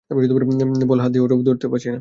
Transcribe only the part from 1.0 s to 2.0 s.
হাত দিয়ে ওটা ধরতেও পারছি না।